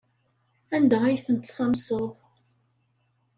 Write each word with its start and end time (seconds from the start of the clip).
Anda 0.75 0.97
ay 1.05 1.17
ten-tessamseḍ? 1.25 2.13